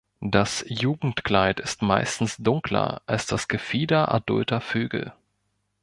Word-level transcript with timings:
Das 0.25 0.65
Jugendkleid 0.67 1.59
ist 1.59 1.83
meistens 1.83 2.37
dunkler 2.37 3.03
als 3.05 3.27
das 3.27 3.47
Gefieder 3.47 4.11
adulter 4.11 4.59
Vögel. 4.59 5.13